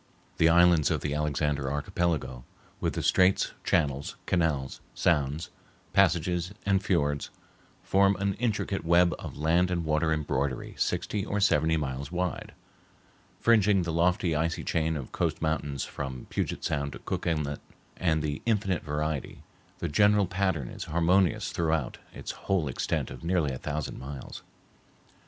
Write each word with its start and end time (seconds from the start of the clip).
The 0.37 0.49
islands 0.49 0.89
of 0.89 1.01
the 1.01 1.13
Alexander 1.13 1.71
Archipelago, 1.71 2.43
with 2.79 2.93
the 2.93 3.03
straits, 3.03 3.51
channels, 3.63 4.15
canals, 4.25 4.81
sounds, 4.95 5.51
passages, 5.93 6.55
and 6.65 6.83
fiords, 6.83 7.29
form 7.83 8.15
an 8.15 8.33
intricate 8.39 8.83
web 8.83 9.13
of 9.19 9.37
land 9.37 9.69
and 9.69 9.85
water 9.85 10.11
embroidery 10.11 10.73
sixty 10.75 11.23
or 11.23 11.39
seventy 11.39 11.77
miles 11.77 12.11
wide, 12.11 12.53
fringing 13.39 13.83
the 13.83 13.93
lofty 13.93 14.33
icy 14.35 14.63
chain 14.63 14.97
of 14.97 15.11
coast 15.11 15.39
mountains 15.39 15.83
from 15.85 16.25
Puget 16.31 16.63
Sound 16.63 16.93
to 16.93 16.97
Cook 17.05 17.27
Inlet; 17.27 17.59
and, 17.95 18.23
with 18.23 18.41
infinite 18.47 18.81
variety, 18.81 19.43
the 19.77 19.87
general 19.87 20.25
pattern 20.25 20.67
is 20.69 20.85
harmonious 20.85 21.51
throughout 21.51 21.99
its 22.11 22.31
whole 22.49 22.67
extent 22.67 23.11
of 23.11 23.23
nearly 23.23 23.51
a 23.53 23.59
thousand 23.59 23.99
miles. 23.99 24.41